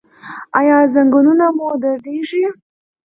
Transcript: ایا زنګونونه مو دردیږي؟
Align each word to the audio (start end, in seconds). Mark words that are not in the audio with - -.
ایا 0.59 0.77
زنګونونه 0.95 1.45
مو 1.57 1.67
دردیږي؟ 1.81 2.45